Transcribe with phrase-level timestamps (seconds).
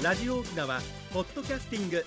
[0.00, 0.78] ラジオ沖縄
[1.12, 2.04] ポッドキャスティング。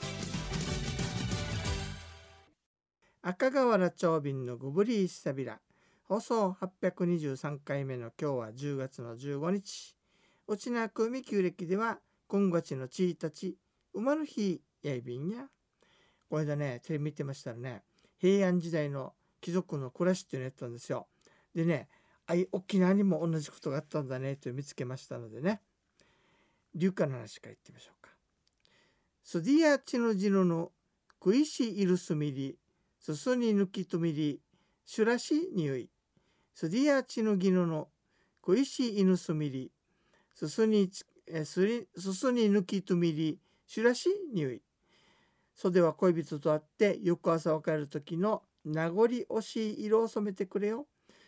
[3.22, 5.60] 赤瓦町便のゴブリースタビラ
[6.04, 9.98] 放送823回目の今日は10月の15日。
[10.48, 13.58] 沖縄組旧暦では今月の1日
[13.94, 15.48] 馬の日やいびんや。
[16.30, 17.84] これだねテレビ見てましたらね
[18.20, 19.12] 平安時代の
[19.42, 21.08] 貴族の暮らしっていうのやったんですよ。
[21.54, 21.90] でね
[22.26, 25.60] あい沖縄にも同じことがあったんだねと見つけましたのでね。
[26.76, 28.12] 流化の話から言ってみましょうか。
[29.24, 30.72] スディアチのジノの
[31.20, 32.58] クイシイルスミリ
[33.00, 34.42] すすに抜きとみり
[34.86, 35.90] シュラシ匂い
[36.54, 37.88] スディアチのギノの
[38.42, 39.72] クイシイヌスミリ
[40.34, 40.90] すすに
[41.28, 44.62] えすりすすに抜きとみりシュラシ匂い
[45.56, 50.88] 袖は恋人と会って翌朝別れる時の名残惜しい色を染めてくれよ。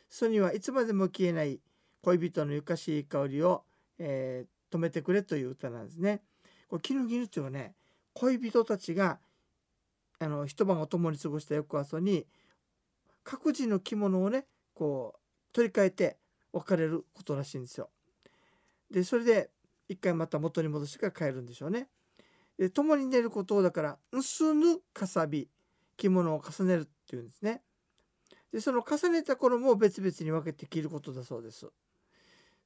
[0.10, 1.60] 巣にはいつまでも消えない
[2.02, 3.64] 恋人のゆかしい香りを、
[3.98, 6.22] えー、止めてくれという歌なんですね。
[6.68, 7.76] これ絹絹っていうのはね
[8.14, 9.20] 恋人たちが
[10.20, 12.26] あの一晩を共に過ごした翌朝に
[13.24, 15.20] 各自の着物をねこう
[15.54, 16.18] 取り替えて
[16.52, 17.90] 別れることらしいんですよ。
[18.90, 19.50] でそれで
[19.88, 21.88] 一回また元に戻してから帰るんでしょうね。
[22.58, 25.50] で共に寝ることをだから「んすぬかさび」
[25.98, 27.62] 着物を重ねるっていうんですね。
[28.52, 31.72] でその重ねた頃も別々に分けて着ることだそうです。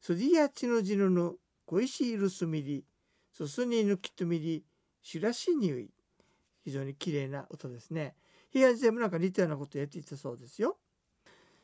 [0.02, 1.38] スディアチのジヌヌ
[1.68, 2.86] 小石イルスミリ
[3.34, 4.64] ススニヌキトミリ
[5.02, 5.90] シュラシニュイ
[6.64, 8.16] 非常に綺麗な歌ですね。
[8.54, 10.78] 平安時代もなんか似たようなことをやっていたそうですよ。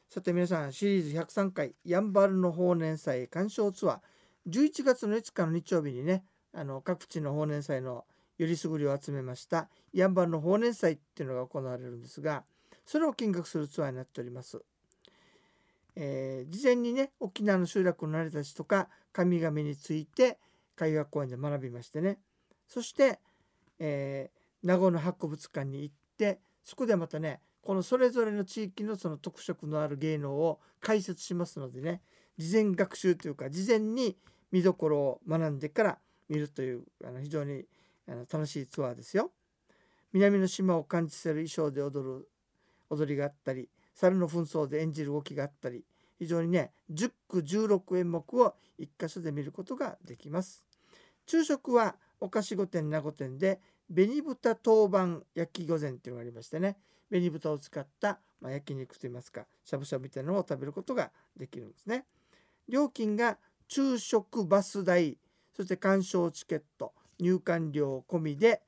[0.10, 8.04] さて皆さんシリーズ103回やんばるの法年祭鑑賞ツアー11月の5日の日曜日にねあの各地の法年祭の
[8.38, 12.44] よりすぐりを集めましたやんばるの法年祭っていうのが行われるんですが
[12.86, 14.62] それを見学するツアーになっております。
[15.96, 20.40] えー、事前にね沖縄の集落の成り立ちとか神々について
[20.76, 22.18] 海学公園で学びましてね
[22.68, 23.20] そして、
[23.80, 32.02] えー、名護の博物館に行ってそこでまたねこのそれぞれの地域のその特色のある芸能を解説しますのでね
[32.38, 34.18] 事前学習というか事前に
[34.52, 35.98] 見どころを学んでから
[36.30, 37.66] 見るというあの非常に
[38.08, 39.32] あの楽しいツアーですよ。
[40.12, 42.28] 南の島を感じさせる衣装で踊る
[42.90, 45.84] 踊りがあったり猿の紛争で演じる動きがあったり
[46.20, 50.66] 非常にね10区16演目を1箇所で見ることができます。
[51.26, 53.60] 昼食はお菓子御殿名御殿で
[53.94, 56.78] 紅豚当番焼き御膳っていうのがありましてね
[57.10, 62.06] 紅豚を使った、まあ、焼肉といいますかしゃぶしゃぶみたいなのを食べることができるんですね。
[62.68, 63.38] 料金が
[63.68, 65.18] 昼食バス代
[65.56, 68.62] そして鑑賞チケット入館料込みで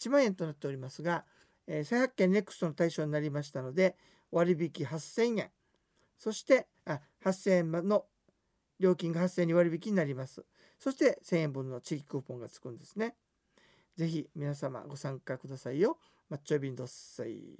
[0.00, 1.24] 1万円となっておりますが
[1.68, 3.94] えー、再発見ネクストの対象になりましたので
[4.30, 5.50] 割引8000円。
[6.18, 8.06] そしてあ8000円の
[8.80, 10.44] 料金が8000円に割引になります。
[10.78, 13.16] そして1000円分の地域クーポンがつくんですね。
[13.96, 15.98] ぜひ皆様ご参加くださいよ。
[16.28, 17.58] マッチョビンドッサイ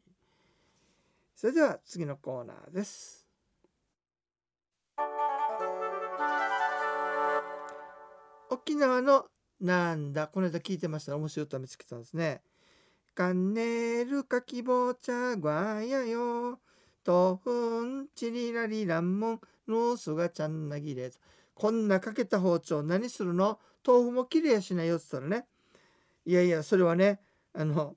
[1.34, 3.27] それでは次のコーナーです。
[8.50, 9.27] 沖縄の
[9.61, 10.29] なんだ？
[10.29, 12.43] この間聞いてましたら面白い歌見つけたんですね。
[13.19, 16.61] カンネルかきぼちゃごわやよ。
[17.03, 17.51] とふ
[17.84, 21.11] んちりらりらんもんのすがちゃんなぎれ。
[21.53, 23.59] こんなかけた包丁何するの？
[23.84, 25.47] 豆腐もきれいやしないよって言ったらね。
[26.27, 27.19] いやいやそれはね
[27.55, 27.97] あの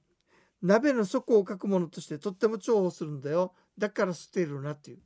[0.64, 3.54] 鍋の底をかくものとしてとっても重宝するんだよ。
[3.78, 5.02] だから捨てるなっていう。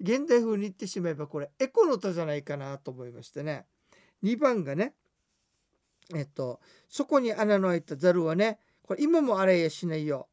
[0.00, 3.66] 現代風に言ってしまえばこれエコの歌じゃないかなと思いましてね。
[4.24, 4.94] 2番がね
[6.14, 6.58] えっと
[6.88, 10.28] そこに穴の開いたざるはねこれ今も洗いやしないよ。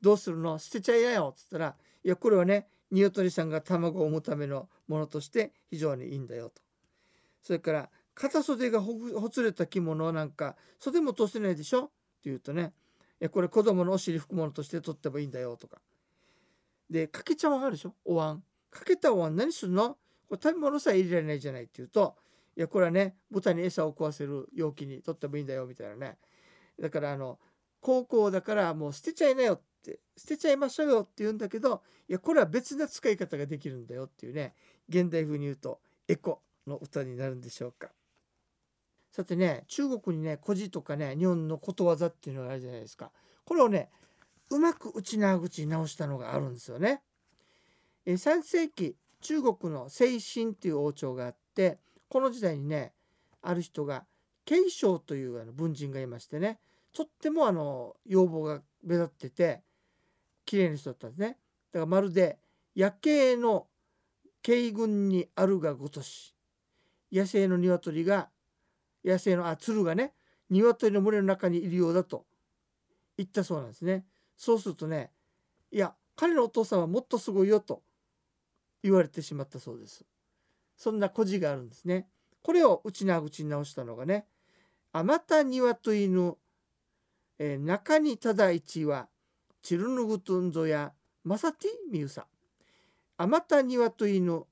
[0.00, 0.58] どうするの？
[0.58, 1.34] 捨てちゃいやよ。
[1.36, 6.50] っつったらいやこれはね鶏さんが卵を産むためのものとして非常にいいんだよ。
[6.50, 6.60] と。
[7.42, 11.84] それから片袖がほつれた着物なんか袖も通せないでしょ？
[11.84, 11.92] って
[12.24, 12.72] 言うとね
[13.20, 15.56] いやこれ子供のお尻拭くものとして取ってもいいんだよ。
[15.56, 15.78] とか。
[16.90, 17.94] でかけ茶碗あるでしょ？
[18.04, 18.42] お椀。
[18.70, 19.96] かけたお椀何するの？
[20.28, 22.16] これ食べ物さえ入れられないじゃないって言うと
[22.56, 25.66] いやこれはね豚に餌を食わせる容器に取ってもいいんだよ。
[25.66, 26.18] みたいなね。
[26.80, 27.38] だからあの
[27.82, 34.54] 高校だからもう捨てちゃいなよって捨てちゃいましょうよって言うんだけどいやこれは別な使い方ができるんだよっていうね
[34.88, 37.90] 現代風に言うとエコの歌になるんでしょうか。
[39.10, 43.10] さてね中国にね古事とかね日本のことわざっていうのがあるじゃないですか。
[43.44, 43.90] これをね
[44.50, 47.02] うまく内縄口に直したのがあるんですよね。
[48.06, 52.92] え3世紀中国の清神っていう王朝があってこの時代にね
[53.42, 54.04] ある人が
[54.44, 56.58] 慶章というあの文人がいましてね
[56.92, 59.62] とってもあの要望が目立ってて
[60.44, 61.28] 綺麗な人だったんですね。
[61.28, 61.38] だか
[61.80, 62.38] らまるで
[62.74, 63.66] 夜景の
[64.42, 66.34] 慶軍にあるがごとし
[67.12, 68.28] 野生の鶏が
[69.04, 70.14] 野生のあ鶴がね
[70.50, 72.26] 鶏の群れの中にいるようだと
[73.16, 74.04] 言ったそうなんですね。
[74.36, 75.10] そうするとね
[75.70, 77.82] いや彼のお父さんはもっとすごいよと
[78.82, 80.04] 言われてしまったそうです。
[80.76, 82.08] そんな故事があるんですね。
[82.42, 84.26] これを内な口に直したのがね
[84.92, 86.36] あまた鶏の、
[87.44, 89.08] えー、中にただ一は
[89.62, 90.92] チルヌグトンゾや
[91.24, 92.28] マサティミウサ。
[93.16, 94.46] あまた鶏の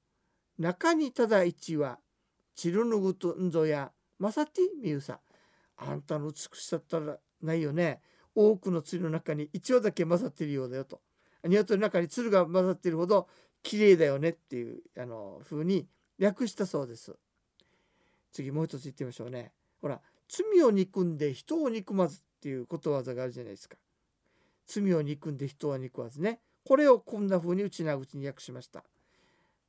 [0.59, 2.01] 中にただ一は
[2.57, 5.21] チルヌグトンゾやマサティミウサ。
[5.77, 8.01] あんたの美しさったらないよね。
[8.35, 11.01] 多くの鶴の中に1羽だけ混ざってるようだよと。
[11.45, 13.29] 鶏の中に鶴が混ざってるほど
[13.63, 15.87] 綺麗だよねっていうあの風に
[16.19, 17.15] 略したそうです。
[18.33, 19.53] 次もう一つ言ってみましょうね。
[19.81, 23.77] ほら罪を憎んで人を憎まずっていうことわざがあるじゃないですか。
[24.67, 26.41] 罪を憎んで人は憎わずね。
[26.65, 28.83] これをこんな風に内な口に訳しました。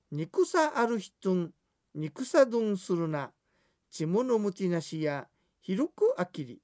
[0.10, 1.50] 憎さある人
[1.94, 3.32] 憎さどんするな。
[3.90, 5.28] ちものむちなしや
[5.60, 6.62] 広くあきり。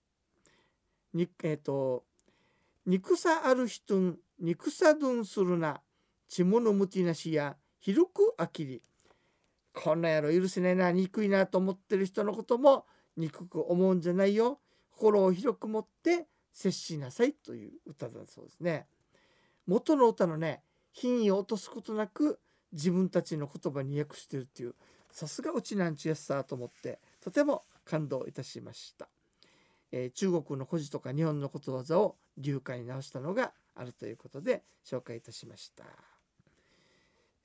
[1.13, 2.05] にえっ、ー、と
[2.85, 5.81] 憎さある人憎さどんするな。
[6.29, 8.81] ちものむちなしや広くあきり。
[9.73, 12.85] こんなやろ許せないな憎いなと思ってる人のことも
[13.17, 14.61] 憎く思うんじゃないよ。
[14.97, 18.87] 心を広く持って接しなさいという歌だそうですね。
[19.67, 22.39] 元の歌のね品位を落とすことなく
[22.73, 24.73] 自分たちの言葉に訳してるっていう
[25.11, 29.07] さすがうちなんちやすさと思ってとても感動いたしました、
[29.91, 35.83] えー、中国の古事とか日本のことわざを流解に直したのがあるということで紹介いたしました。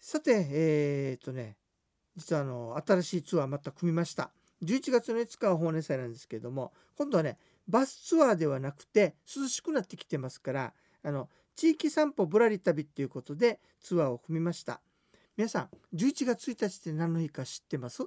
[0.01, 1.57] さてえー、っとね
[2.17, 4.31] 実はあの新しいツアーまた組みました。
[4.63, 7.39] 11月の5日は法年祭なんですけれども今度はね
[7.69, 10.73] バスツアーではなくて涼しくなってきてますから
[11.03, 14.81] あの地域散歩ぶらり旅っていうことでツアーを組みました。
[15.37, 18.05] 皆さん11月1日って何の日か知ってます？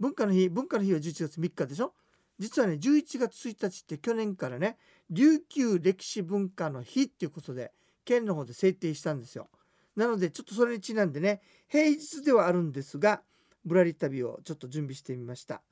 [0.00, 1.94] 文化の日文化の日は11月3日でしょ？
[2.38, 4.78] 実はね11月1日って去年からね
[5.10, 7.72] 琉球歴史文化の日っていうことで
[8.04, 9.48] 県の方で制定したんですよ。
[9.96, 13.22] なのでちょっとそれにちなんでね平日ではあるんですが
[13.68, 15.62] ぶらり旅をちょっと準備してみました、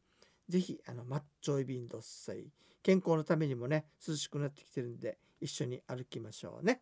[0.49, 2.45] ぜひあのマッチョイビンドッサイ
[2.83, 6.81] 健康のためにもね涼しくなってきてるんで一緒に歩きましょうね。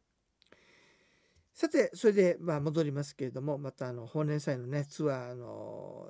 [1.54, 6.08] さてそれでまあ戻りますけれどもまたあの法年祭のねツアーの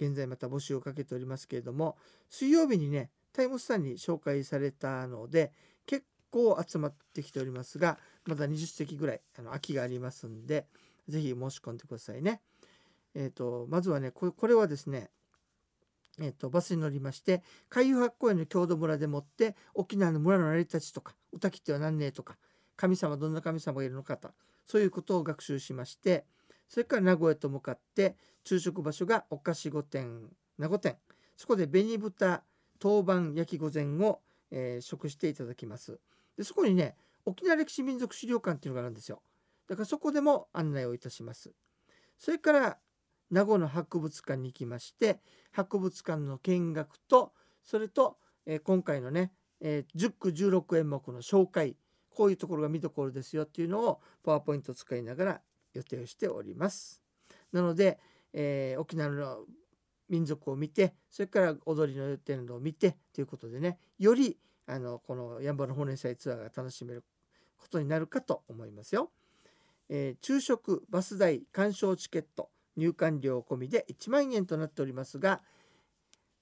[0.00, 1.96] 現在また募集をかけておりますけれども
[2.28, 5.52] 水曜日にねタイムスターに紹介されたので
[6.30, 10.66] 構集まってきておりますがまだ20席ぐらいあの空きがありますんで
[11.08, 12.40] 是非申し込んでくださいね。
[13.14, 15.10] えーと、まずはねこれはですね
[16.18, 22.36] えーと、バスに乗りまして海遊八公園の郷土村でもって沖縄の村の成り立ちとか歌切っては何ねえとか
[22.76, 24.28] 神様どんな神様がいるのかと
[24.66, 26.24] そういうことを学習しまして
[26.68, 30.96] それから名古屋と向かって昼食場所がお菓子御殿名護店
[31.36, 32.42] そこで紅豚
[32.78, 34.20] 当番焼き御前を、
[34.50, 35.98] えー食していただきます
[36.40, 39.20] でそこにね沖縄歴史民族資料館っていうのがあるんですよ。
[39.68, 41.52] だからそこでも案内をいたします。
[42.16, 42.78] それから
[43.30, 45.20] 名護の博物館に行きまして
[45.52, 48.16] 博物館の見学とそれと、
[48.46, 51.76] えー今回のね、えー10区16演目の紹介
[52.08, 55.40] こういうところが見どころですよっていうのをパワーポイントを使いながら
[55.74, 57.02] 予定をしております。
[57.52, 57.98] なので、
[58.32, 59.44] えー沖縄の
[60.08, 67.04] 民族を見てそれから踊りの予定などを見てということでねよりあのこのやんばる本年祭ツアーが楽しめる
[67.58, 69.10] ことになるかと思いますよ。
[69.88, 75.42] えー昼食バス代鑑賞チケット入館料込みで1万円となっておりますが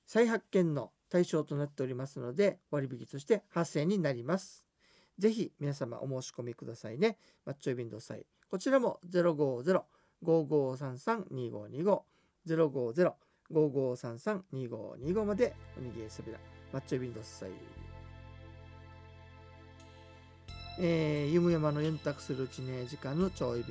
[0.06, 4.64] 再発見の対象となっておりますので割引として8000円になります。
[5.18, 7.18] ぜひ皆様お申し込みくださいね。
[7.44, 9.00] マッチョイビンド祭こちらも
[10.22, 12.02] 050-5533-2525
[12.46, 16.38] 050-5533-2525までおにぎりすびら
[16.72, 17.50] マッチョイビンド祭
[20.78, 23.64] えー、ゆむやまのユンタクするうちね時間の長便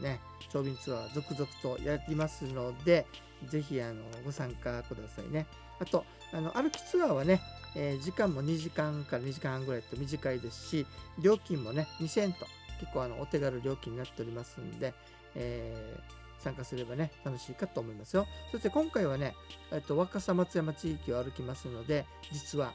[0.00, 0.20] ね。
[0.52, 3.06] 長便ツアー続々とやりますので
[3.48, 5.46] ぜひあのご参加くださいね。
[5.80, 7.40] あとあの歩きツアーはね、
[7.74, 10.86] えー時間も2時間から2時間半ぐらいと短いですし
[11.20, 12.46] 料金もね2000円と
[12.80, 14.94] 結構あのお手軽料金になっておりますんで、
[15.34, 18.26] えー参加すればね楽しいかと思いますよ。
[18.50, 19.36] そして今回はね、
[19.70, 22.72] えっと、若狭松山地域を歩きますので実は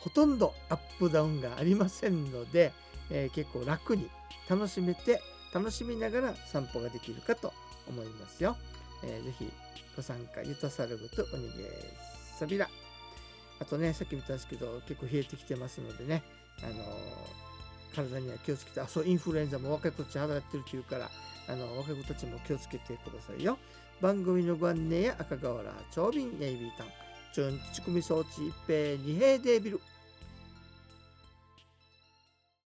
[0.00, 2.72] ほとんどアップダウンがありませんので、
[3.14, 4.10] えー結構楽に
[4.50, 5.22] 楽しめて
[5.54, 7.52] 楽しみながら散歩ができるかと
[7.88, 8.56] 思いますよ、
[9.04, 9.50] えーぜひ
[9.96, 11.70] ご参加ゆたさるぐとおにげ
[12.36, 12.68] さびら。
[13.60, 16.22] あとねさっきも言ったんですけど結構冷えてきてますのでね
[16.62, 16.76] あのー
[17.94, 21.08] 体には気をつけてあそうインフルエンザも若い子たち肌やってるっていうから
[21.48, 23.56] あの若い子たちも気をつけてくださいよ。
[24.00, 26.86] 番組のご案内や赤瓦長瓶ネイビータン
[27.32, 29.80] チュンチクミ装置一平二平デービル